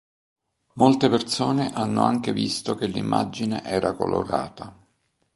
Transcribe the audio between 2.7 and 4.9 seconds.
che l'immagine era colorata.